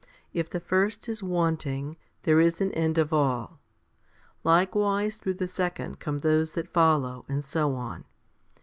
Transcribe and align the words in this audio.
If 0.33 0.49
the 0.49 0.59
first 0.59 1.07
is 1.07 1.21
wanting, 1.21 1.95
there 2.23 2.39
is 2.39 2.59
an 2.59 2.71
end 2.71 2.97
of 2.97 3.13
all. 3.13 3.59
Likewise 4.43 5.17
through 5.17 5.35
the 5.35 5.47
second 5.47 5.99
come 5.99 6.21
those 6.21 6.53
that 6.53 6.73
follow, 6.73 7.23
and 7.29 7.45
so 7.45 7.75
on. 7.75 8.05